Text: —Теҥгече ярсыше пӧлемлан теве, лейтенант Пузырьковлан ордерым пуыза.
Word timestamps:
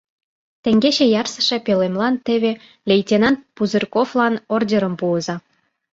—Теҥгече 0.63 1.05
ярсыше 1.21 1.57
пӧлемлан 1.65 2.13
теве, 2.25 2.51
лейтенант 2.89 3.39
Пузырьковлан 3.55 4.33
ордерым 4.53 4.93
пуыза. 4.99 5.35